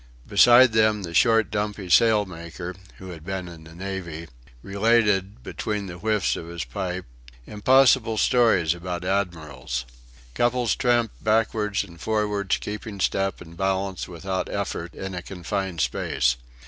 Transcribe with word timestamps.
Beside 0.25 0.73
them 0.73 1.03
the 1.03 1.13
short, 1.13 1.51
dumpy 1.51 1.85
sailmaker 1.87 2.73
who 2.97 3.09
had 3.09 3.23
been 3.23 3.47
in 3.47 3.65
the 3.65 3.75
Navy 3.75 4.27
related, 4.63 5.43
between 5.43 5.85
the 5.85 5.93
whiffs 5.99 6.35
of 6.35 6.47
his 6.47 6.63
pipe, 6.65 7.05
impossible 7.45 8.17
stories 8.17 8.73
about 8.73 9.05
Admirals. 9.05 9.85
Couples 10.33 10.75
tramped 10.75 11.23
backwards 11.23 11.83
and 11.83 12.01
forwards, 12.01 12.57
keeping 12.57 12.99
step 12.99 13.41
and 13.41 13.55
balance 13.55 14.07
without 14.07 14.49
effort, 14.49 14.95
in 14.95 15.13
a 15.13 15.21
confined 15.21 15.81
space. 15.81 16.35